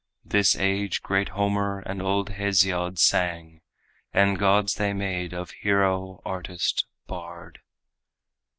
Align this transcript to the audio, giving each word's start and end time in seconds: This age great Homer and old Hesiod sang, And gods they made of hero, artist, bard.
This 0.25 0.55
age 0.55 1.03
great 1.03 1.29
Homer 1.29 1.81
and 1.85 2.01
old 2.01 2.29
Hesiod 2.31 2.97
sang, 2.97 3.61
And 4.11 4.39
gods 4.39 4.73
they 4.73 4.93
made 4.93 5.31
of 5.31 5.51
hero, 5.51 6.23
artist, 6.25 6.87
bard. 7.05 7.59